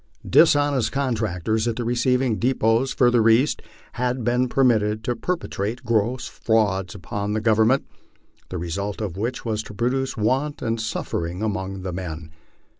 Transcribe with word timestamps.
Dishonest 0.27 0.91
contractors 0.91 1.67
at 1.67 1.75
the 1.75 1.85
receiving 1.85 2.39
depots 2.39 2.91
further 2.91 3.29
east 3.29 3.61
had 3.91 4.23
been 4.23 4.49
per 4.49 4.63
mitted 4.63 5.03
to 5.03 5.15
perpetrate 5.15 5.85
gross 5.85 6.25
frauds 6.27 6.95
upon 6.95 7.33
the 7.33 7.39
Government, 7.39 7.85
the 8.49 8.57
result 8.57 8.99
of 8.99 9.15
which 9.15 9.45
was 9.45 9.61
to 9.61 9.75
produce 9.75 10.17
want 10.17 10.63
and 10.63 10.81
suffering 10.81 11.43
among 11.43 11.83
the 11.83 11.93
men. 11.93 12.31